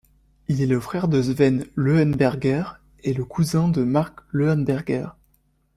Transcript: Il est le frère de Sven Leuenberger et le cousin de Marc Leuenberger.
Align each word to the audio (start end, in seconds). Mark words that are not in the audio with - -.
Il 0.47 0.63
est 0.63 0.65
le 0.65 0.79
frère 0.79 1.07
de 1.07 1.21
Sven 1.21 1.63
Leuenberger 1.75 2.63
et 3.03 3.13
le 3.13 3.23
cousin 3.23 3.67
de 3.67 3.83
Marc 3.83 4.21
Leuenberger. 4.31 5.09